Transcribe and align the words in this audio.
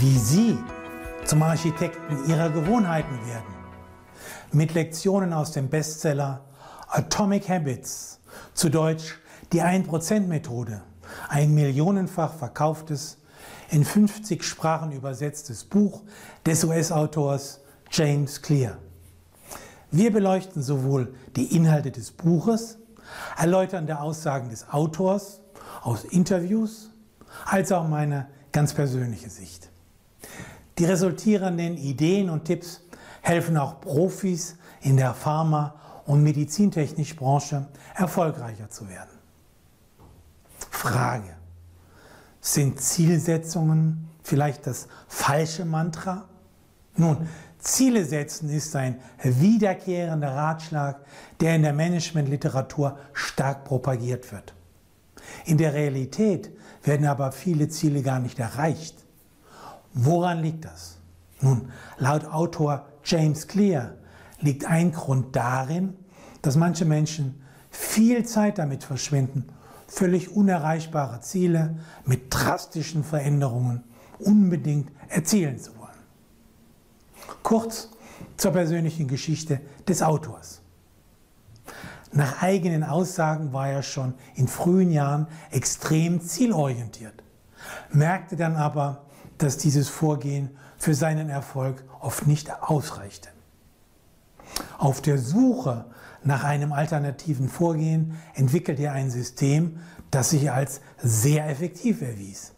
wie 0.00 0.18
Sie 0.18 0.58
zum 1.26 1.42
Architekten 1.42 2.24
Ihrer 2.26 2.48
Gewohnheiten 2.48 3.26
werden. 3.26 3.54
Mit 4.50 4.72
Lektionen 4.72 5.34
aus 5.34 5.52
dem 5.52 5.68
Bestseller 5.68 6.40
Atomic 6.88 7.50
Habits, 7.50 8.18
zu 8.54 8.70
Deutsch 8.70 9.18
die 9.52 9.62
1%-Methode, 9.62 10.80
ein 11.28 11.52
millionenfach 11.52 12.32
verkauftes, 12.32 13.18
in 13.68 13.84
50 13.84 14.42
Sprachen 14.42 14.92
übersetztes 14.92 15.64
Buch 15.64 16.02
des 16.46 16.64
US-Autors 16.64 17.60
James 17.90 18.40
Clear. 18.40 18.78
Wir 19.90 20.12
beleuchten 20.12 20.62
sowohl 20.62 21.14
die 21.36 21.54
Inhalte 21.54 21.90
des 21.90 22.10
Buches, 22.10 22.78
erläuternde 23.36 24.00
Aussagen 24.00 24.48
des 24.48 24.66
Autors 24.70 25.42
aus 25.82 26.04
Interviews, 26.04 26.90
als 27.44 27.70
auch 27.70 27.86
meine 27.86 28.28
ganz 28.50 28.72
persönliche 28.72 29.28
Sicht. 29.28 29.70
Die 30.80 30.86
resultierenden 30.86 31.76
Ideen 31.76 32.30
und 32.30 32.46
Tipps 32.46 32.80
helfen 33.20 33.58
auch 33.58 33.82
Profis 33.82 34.56
in 34.80 34.96
der 34.96 35.12
Pharma- 35.12 35.74
und 36.06 36.22
Medizintechnikbranche 36.22 37.66
erfolgreicher 37.94 38.70
zu 38.70 38.88
werden. 38.88 39.10
Frage. 40.70 41.36
Sind 42.40 42.80
Zielsetzungen 42.80 44.08
vielleicht 44.22 44.66
das 44.66 44.88
falsche 45.06 45.66
Mantra? 45.66 46.24
Nun, 46.96 47.28
Ziele 47.58 48.06
setzen 48.06 48.48
ist 48.48 48.74
ein 48.74 49.02
wiederkehrender 49.22 50.34
Ratschlag, 50.34 51.04
der 51.40 51.56
in 51.56 51.62
der 51.62 51.74
Managementliteratur 51.74 52.98
stark 53.12 53.64
propagiert 53.64 54.32
wird. 54.32 54.54
In 55.44 55.58
der 55.58 55.74
Realität 55.74 56.50
werden 56.82 57.04
aber 57.04 57.32
viele 57.32 57.68
Ziele 57.68 58.00
gar 58.00 58.18
nicht 58.18 58.38
erreicht. 58.38 58.94
Woran 59.92 60.42
liegt 60.42 60.64
das? 60.64 60.98
Nun, 61.40 61.70
laut 61.98 62.24
Autor 62.26 62.86
James 63.04 63.46
Clear 63.46 63.94
liegt 64.40 64.64
ein 64.64 64.92
Grund 64.92 65.34
darin, 65.34 65.94
dass 66.42 66.56
manche 66.56 66.84
Menschen 66.84 67.42
viel 67.70 68.24
Zeit 68.24 68.58
damit 68.58 68.84
verschwenden, 68.84 69.46
völlig 69.86 70.34
unerreichbare 70.34 71.20
Ziele 71.20 71.76
mit 72.04 72.26
drastischen 72.30 73.04
Veränderungen 73.04 73.84
unbedingt 74.18 74.90
erzielen 75.08 75.58
zu 75.58 75.76
wollen. 75.78 75.90
Kurz 77.42 77.88
zur 78.36 78.52
persönlichen 78.52 79.08
Geschichte 79.08 79.60
des 79.88 80.02
Autors. 80.02 80.60
Nach 82.12 82.42
eigenen 82.42 82.82
Aussagen 82.82 83.52
war 83.52 83.68
er 83.68 83.82
schon 83.82 84.14
in 84.34 84.48
frühen 84.48 84.90
Jahren 84.90 85.28
extrem 85.50 86.20
zielorientiert, 86.20 87.22
merkte 87.92 88.36
dann 88.36 88.56
aber, 88.56 89.04
dass 89.42 89.56
dieses 89.56 89.88
Vorgehen 89.88 90.50
für 90.76 90.94
seinen 90.94 91.28
Erfolg 91.28 91.82
oft 92.00 92.26
nicht 92.26 92.50
ausreichte. 92.62 93.30
Auf 94.78 95.00
der 95.00 95.18
Suche 95.18 95.86
nach 96.22 96.44
einem 96.44 96.72
alternativen 96.72 97.48
Vorgehen 97.48 98.16
entwickelte 98.34 98.84
er 98.84 98.92
ein 98.92 99.10
System, 99.10 99.78
das 100.10 100.30
sich 100.30 100.50
als 100.50 100.80
sehr 100.98 101.48
effektiv 101.48 102.02
erwies. 102.02 102.52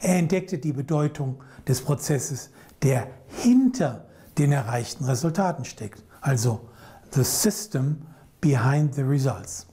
Er 0.00 0.16
entdeckte 0.16 0.58
die 0.58 0.72
Bedeutung 0.72 1.42
des 1.68 1.82
Prozesses, 1.82 2.50
der 2.82 3.08
hinter 3.28 4.06
den 4.38 4.52
erreichten 4.52 5.04
Resultaten 5.04 5.64
steckt. 5.64 6.02
Also 6.20 6.68
the 7.12 7.24
system 7.24 8.06
behind 8.40 8.94
the 8.94 9.02
results. 9.02 9.66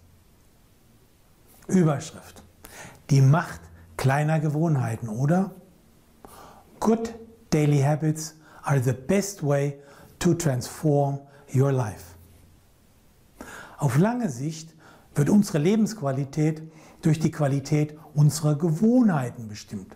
Überschrift. 1.67 2.43
Die 3.09 3.21
Macht 3.21 3.61
kleiner 3.95 4.39
Gewohnheiten 4.39 5.07
oder 5.07 5.51
Good 6.79 7.13
daily 7.49 7.81
habits 7.81 8.35
are 8.63 8.79
the 8.79 8.93
best 8.93 9.43
way 9.43 9.79
to 10.19 10.33
transform 10.33 11.19
your 11.53 11.71
life. 11.71 12.15
Auf 13.77 13.97
lange 13.97 14.29
Sicht 14.29 14.73
wird 15.15 15.29
unsere 15.29 15.57
Lebensqualität 15.57 16.61
durch 17.01 17.19
die 17.19 17.31
Qualität 17.31 17.97
unserer 18.13 18.55
Gewohnheiten 18.57 19.47
bestimmt. 19.47 19.95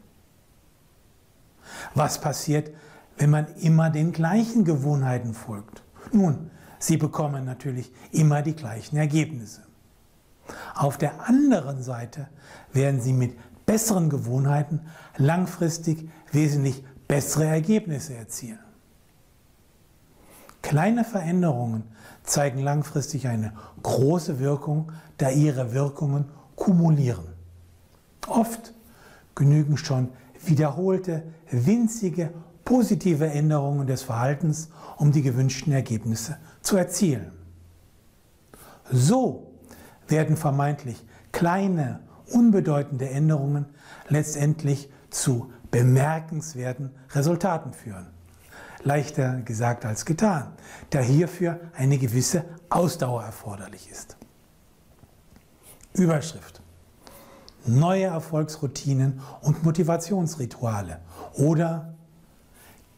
Was 1.94 2.20
passiert, 2.20 2.72
wenn 3.18 3.30
man 3.30 3.48
immer 3.56 3.90
den 3.90 4.12
gleichen 4.12 4.64
Gewohnheiten 4.64 5.34
folgt? 5.34 5.84
Nun, 6.12 6.50
Sie 6.80 6.98
bekommen 6.98 7.46
natürlich 7.46 7.92
immer 8.12 8.42
die 8.42 8.56
gleichen 8.56 8.98
Ergebnisse. 8.98 9.62
Auf 10.76 10.98
der 10.98 11.30
anderen 11.30 11.82
Seite 11.82 12.28
werden 12.74 13.00
Sie 13.00 13.14
mit 13.14 13.38
besseren 13.66 14.10
Gewohnheiten 14.10 14.82
langfristig 15.18 16.10
wesentlich 16.32 16.84
bessere 17.08 17.46
Ergebnisse 17.46 18.16
erzielen. 18.16 18.60
Kleine 20.62 21.04
Veränderungen 21.04 21.84
zeigen 22.24 22.60
langfristig 22.60 23.28
eine 23.28 23.54
große 23.84 24.40
Wirkung, 24.40 24.92
da 25.18 25.30
ihre 25.30 25.74
Wirkungen 25.74 26.30
kumulieren. 26.56 27.28
Oft 28.28 28.74
genügen 29.36 29.78
schon 29.78 30.10
wiederholte, 30.46 31.24
winzige 31.52 32.34
positive 32.64 33.28
Änderungen 33.28 33.88
des 33.88 34.04
Verhaltens, 34.04 34.70
um 34.98 35.12
die 35.12 35.22
gewünschten 35.22 35.74
Ergebnisse 35.74 36.38
zu 36.62 36.78
erzielen. 36.78 37.32
So 38.90 39.52
werden 40.08 40.38
vermeintlich 40.38 41.04
kleine, 41.32 42.00
unbedeutende 42.28 43.10
Änderungen 43.10 43.66
letztendlich 44.10 44.90
zu 45.10 45.52
bemerkenswerten 45.72 46.92
Resultaten 47.12 47.74
führen. 47.74 48.08
Leichter 48.84 49.42
gesagt 49.42 49.86
als 49.86 50.06
getan, 50.06 50.54
da 50.90 51.00
hierfür 51.00 51.60
eine 51.76 51.98
gewisse 51.98 52.44
Ausdauer 52.70 53.24
erforderlich 53.24 53.90
ist. 53.90 54.18
Überschrift. 55.94 56.62
Neue 57.66 58.06
Erfolgsroutinen 58.06 59.22
und 59.42 59.64
Motivationsrituale 59.64 61.00
oder 61.34 61.94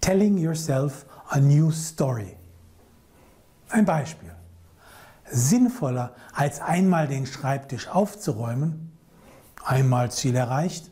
Telling 0.01 0.37
Yourself 0.37 1.05
a 1.29 1.39
New 1.39 1.71
Story. 1.71 2.35
Ein 3.69 3.85
Beispiel. 3.85 4.31
Sinnvoller 5.29 6.15
als 6.33 6.61
einmal 6.61 7.07
den 7.07 7.25
Schreibtisch 7.25 7.87
aufzuräumen, 7.87 8.84
einmal 9.65 10.11
Ziel 10.11 10.35
erreicht, 10.35 10.91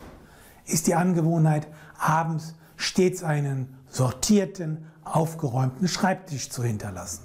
ist 0.66 0.88
die 0.88 0.96
Angewohnheit, 0.96 1.68
abends 1.98 2.56
stets 2.76 3.24
einen 3.24 3.78
sortierten, 3.90 4.86
aufgeräumten 5.04 5.88
Schreibtisch 5.88 6.50
zu 6.50 6.64
hinterlassen. 6.64 7.24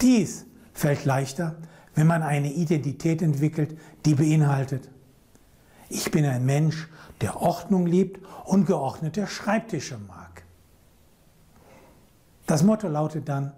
Dies 0.00 0.44
fällt 0.72 1.04
leichter, 1.04 1.56
wenn 1.94 2.06
man 2.06 2.22
eine 2.22 2.52
Identität 2.52 3.22
entwickelt, 3.22 3.78
die 4.04 4.14
beinhaltet, 4.14 4.90
ich 5.88 6.10
bin 6.10 6.24
ein 6.24 6.44
Mensch, 6.44 6.88
der 7.20 7.40
Ordnung 7.40 7.86
liebt 7.86 8.20
und 8.44 8.66
geordnete 8.66 9.26
Schreibtische 9.26 9.98
mag. 9.98 10.42
Das 12.46 12.62
Motto 12.62 12.88
lautet 12.88 13.28
dann, 13.28 13.52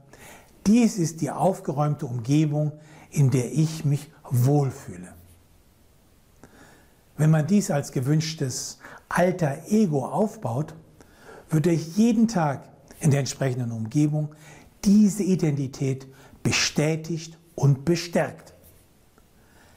dies 0.66 0.98
ist 0.98 1.20
die 1.20 1.30
aufgeräumte 1.30 2.06
Umgebung, 2.06 2.72
in 3.10 3.30
der 3.30 3.52
ich 3.52 3.84
mich 3.84 4.10
wohlfühle. 4.30 5.14
Wenn 7.18 7.30
man 7.30 7.46
dies 7.46 7.70
als 7.70 7.92
gewünschtes 7.92 8.78
alter 9.08 9.58
Ego 9.68 10.06
aufbaut, 10.06 10.74
wird 11.50 11.66
durch 11.66 11.96
jeden 11.96 12.28
Tag 12.28 12.68
in 13.00 13.10
der 13.10 13.20
entsprechenden 13.20 13.72
Umgebung 13.72 14.34
diese 14.84 15.24
Identität 15.24 16.06
bestätigt 16.42 17.36
und 17.56 17.84
bestärkt. 17.84 18.54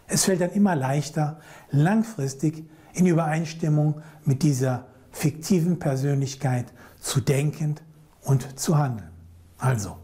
Es 0.08 0.26
fällt 0.26 0.42
dann 0.42 0.52
immer 0.52 0.76
leichter, 0.76 1.40
langfristig 1.72 2.64
in 2.94 3.08
Übereinstimmung 3.08 4.02
mit 4.24 4.44
dieser 4.44 4.86
fiktiven 5.12 5.80
Persönlichkeit 5.80 6.66
zu 7.00 7.22
denken 7.22 7.76
und 8.22 8.60
zu 8.60 8.78
handeln. 8.78 9.10
Also, 9.58 9.98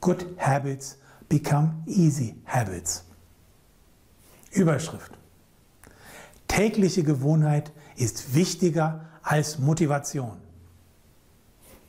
good 0.00 0.26
habits 0.38 0.96
become 1.28 1.82
easy 1.86 2.36
habits. 2.46 3.04
Überschrift. 4.52 5.17
Tägliche 6.48 7.04
Gewohnheit 7.04 7.72
ist 7.96 8.34
wichtiger 8.34 9.06
als 9.22 9.58
Motivation. 9.58 10.38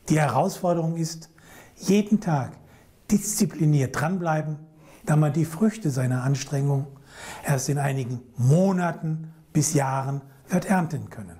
Die 0.09 0.19
Herausforderung 0.19 0.95
ist, 0.95 1.29
jeden 1.75 2.19
Tag 2.19 2.51
diszipliniert 3.09 3.99
dranbleiben, 3.99 4.57
da 5.05 5.15
man 5.15 5.33
die 5.33 5.45
Früchte 5.45 5.89
seiner 5.89 6.23
Anstrengung 6.23 6.87
erst 7.43 7.69
in 7.69 7.77
einigen 7.77 8.21
Monaten 8.37 9.33
bis 9.53 9.73
Jahren 9.73 10.21
wird 10.49 10.65
ernten 10.65 11.09
können. 11.09 11.37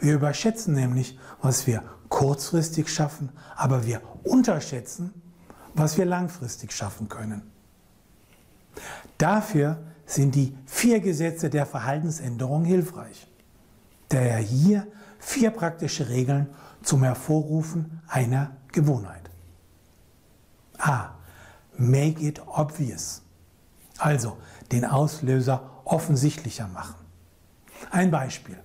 Wir 0.00 0.14
überschätzen 0.14 0.74
nämlich, 0.74 1.18
was 1.40 1.66
wir 1.66 1.82
kurzfristig 2.08 2.88
schaffen, 2.88 3.30
aber 3.56 3.86
wir 3.86 4.02
unterschätzen, 4.24 5.12
was 5.74 5.98
wir 5.98 6.04
langfristig 6.04 6.72
schaffen 6.72 7.08
können. 7.08 7.42
Dafür 9.18 9.78
sind 10.06 10.34
die 10.34 10.56
vier 10.64 11.00
Gesetze 11.00 11.50
der 11.50 11.66
Verhaltensänderung 11.66 12.64
hilfreich, 12.64 13.26
da 14.08 14.18
er 14.18 14.38
hier 14.38 14.86
vier 15.18 15.50
praktische 15.50 16.08
Regeln 16.08 16.48
zum 16.82 17.02
Hervorrufen 17.02 18.00
einer 18.06 18.56
Gewohnheit. 18.72 19.28
A. 20.78 21.10
Make 21.76 22.22
it 22.22 22.40
obvious. 22.46 23.22
Also 23.98 24.36
den 24.72 24.84
Auslöser 24.84 25.70
offensichtlicher 25.84 26.68
machen. 26.68 26.94
Ein 27.90 28.10
Beispiel. 28.10 28.58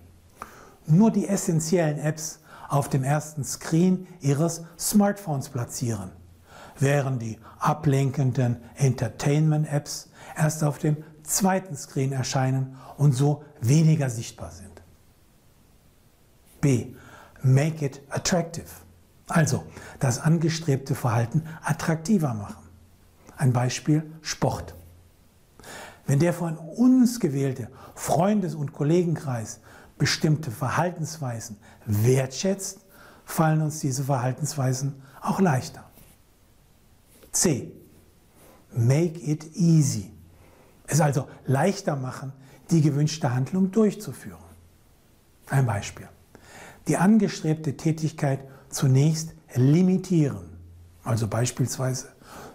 Nur 0.86 1.12
die 1.12 1.28
essentiellen 1.28 2.00
Apps 2.00 2.40
auf 2.70 2.90
dem 2.90 3.04
ersten 3.04 3.44
Screen 3.44 4.08
Ihres 4.22 4.64
Smartphones 4.80 5.50
platzieren, 5.50 6.12
während 6.80 7.22
die 7.22 7.38
ablenkenden 7.60 8.58
Entertainment-Apps 8.76 10.10
erst 10.38 10.64
auf 10.64 10.78
dem 10.78 10.98
zweiten 11.24 11.76
Screen 11.76 12.12
erscheinen 12.12 12.78
und 12.98 13.14
so 13.14 13.44
weniger 13.60 14.10
sichtbar 14.10 14.52
sind. 14.52 14.82
B. 16.62 16.94
Make 17.42 17.86
it 17.86 18.02
attractive. 18.10 18.68
Also 19.28 19.64
das 20.00 20.20
angestrebte 20.20 20.94
Verhalten 20.94 21.44
attraktiver 21.64 22.34
machen. 22.34 22.70
Ein 23.38 23.54
Beispiel 23.54 24.12
Sport. 24.22 24.76
Wenn 26.06 26.20
der 26.20 26.34
von 26.34 26.58
uns 26.58 27.20
gewählte 27.20 27.70
Freundes- 27.96 28.56
und 28.56 28.74
Kollegenkreis 28.74 29.62
bestimmte 29.98 30.52
Verhaltensweisen 30.52 31.58
wertschätzt, 31.86 32.82
fallen 33.24 33.62
uns 33.62 33.80
diese 33.80 34.04
Verhaltensweisen 34.04 35.02
auch 35.22 35.40
leichter. 35.40 35.84
C. 37.32 37.72
Make 38.74 39.20
it 39.20 39.56
easy. 39.56 40.12
Es 40.92 41.00
also 41.00 41.30
leichter 41.46 41.96
machen, 41.96 42.34
die 42.70 42.82
gewünschte 42.82 43.34
Handlung 43.34 43.72
durchzuführen. 43.72 44.44
Ein 45.50 45.66
Beispiel. 45.66 46.10
Die 46.90 46.98
angestrebte 46.98 47.78
Tätigkeit 47.78 48.42
zunächst 48.68 49.34
limitieren. 49.56 50.58
Also 51.06 51.30
beispielsweise 51.30 52.10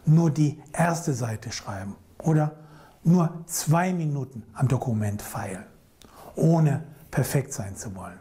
nur 0.04 0.30
die 0.30 0.62
erste 0.74 1.14
Seite 1.14 1.50
schreiben 1.50 1.96
oder 2.18 2.56
nur 3.04 3.42
zwei 3.46 3.94
Minuten 3.94 4.42
am 4.52 4.68
Dokument 4.68 5.22
feilen, 5.22 5.64
ohne 6.34 6.84
perfekt 7.10 7.54
sein 7.54 7.74
zu 7.74 7.94
wollen. 7.94 8.18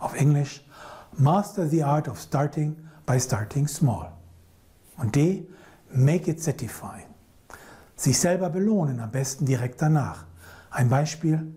Auf 0.00 0.14
Englisch, 0.14 0.66
Master 1.12 1.68
the 1.68 1.84
art 1.84 2.08
of 2.08 2.20
starting 2.20 2.76
by 3.06 3.20
starting 3.20 3.68
small. 3.68 4.10
Und 4.96 5.14
D, 5.14 5.46
make 5.92 6.28
it 6.28 6.42
satisfying. 6.42 7.06
Sich 7.96 8.18
selber 8.18 8.50
belohnen, 8.50 9.00
am 9.00 9.10
besten 9.10 9.46
direkt 9.46 9.80
danach. 9.82 10.26
Ein 10.70 10.88
Beispiel, 10.88 11.52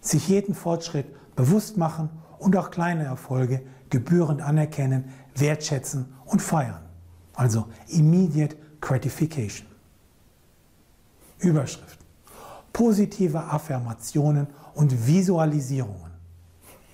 sich 0.00 0.28
jeden 0.28 0.54
Fortschritt 0.54 1.06
bewusst 1.36 1.76
machen 1.76 2.10
und 2.38 2.56
auch 2.56 2.70
kleine 2.70 3.04
Erfolge 3.04 3.62
gebührend 3.90 4.40
anerkennen, 4.42 5.04
wertschätzen 5.36 6.06
und 6.24 6.42
feiern. 6.42 6.80
Also 7.34 7.66
immediate 7.88 8.56
gratification. 8.80 9.68
Überschrift. 11.38 11.98
Positive 12.72 13.38
Affirmationen 13.38 14.46
und 14.74 15.06
Visualisierungen. 15.06 16.10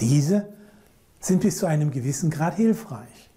Diese 0.01 0.49
sind 1.21 1.41
bis 1.41 1.59
zu 1.59 1.67
einem 1.67 1.91
gewissen 1.91 2.31
Grad 2.31 2.55
hilfreich. 2.55 3.31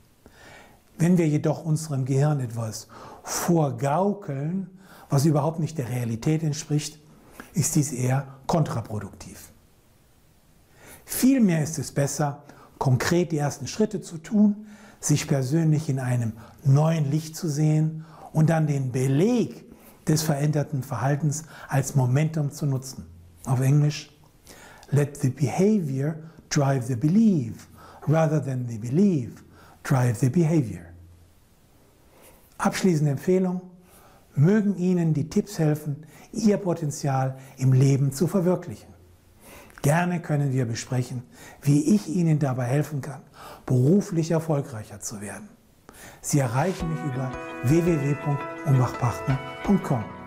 Wenn 0.97 1.17
wir 1.17 1.27
jedoch 1.27 1.65
unserem 1.65 2.05
Gehirn 2.05 2.39
etwas 2.39 2.87
vorgaukeln, 3.23 4.69
was 5.11 5.25
überhaupt 5.25 5.59
nicht 5.59 5.77
der 5.77 5.89
Realität 5.89 6.41
entspricht, 6.41 6.97
ist 7.53 7.75
dies 7.75 7.91
eher 7.91 8.27
kontraproduktiv. 8.47 9.49
Vielmehr 11.05 11.61
ist 11.61 11.77
es 11.77 11.91
besser, 11.91 12.43
konkret 12.79 13.33
die 13.33 13.37
ersten 13.37 13.67
Schritte 13.67 14.01
zu 14.01 14.17
tun, 14.17 14.67
sich 15.01 15.27
persönlich 15.27 15.89
in 15.89 15.99
einem 15.99 16.33
neuen 16.63 17.11
Licht 17.11 17.35
zu 17.35 17.49
sehen 17.49 18.05
und 18.31 18.49
dann 18.49 18.67
den 18.67 18.91
Beleg 18.91 19.65
des 20.07 20.21
veränderten 20.21 20.81
Verhaltens 20.81 21.43
als 21.67 21.95
Momentum 21.95 22.51
zu 22.51 22.65
nutzen. 22.65 23.05
Auf 23.45 23.59
Englisch, 23.59 24.09
let 24.91 25.17
the 25.17 25.29
behavior 25.29 26.15
drive 26.49 26.85
the 26.85 26.95
belief, 26.95 27.67
rather 28.07 28.41
than 28.43 28.65
the 28.67 28.77
belief 28.77 29.43
drive 29.83 30.17
the 30.19 30.29
behavior. 30.29 30.85
Abschließende 32.57 33.11
Empfehlung, 33.11 33.61
mögen 34.35 34.75
Ihnen 34.77 35.13
die 35.13 35.29
Tipps 35.29 35.59
helfen, 35.59 36.05
Ihr 36.31 36.57
Potenzial 36.57 37.37
im 37.57 37.73
Leben 37.73 38.11
zu 38.11 38.25
verwirklichen. 38.27 38.91
Gerne 39.81 40.21
können 40.21 40.53
wir 40.53 40.65
besprechen, 40.65 41.23
wie 41.61 41.95
ich 41.95 42.07
Ihnen 42.07 42.39
dabei 42.39 42.65
helfen 42.65 43.01
kann, 43.01 43.21
beruflich 43.65 44.31
erfolgreicher 44.31 44.99
zu 44.99 45.21
werden. 45.21 45.49
Sie 46.21 46.39
erreichen 46.39 46.89
mich 46.89 46.99
über 47.13 47.31
www.ummachpartner.com. 47.63 50.20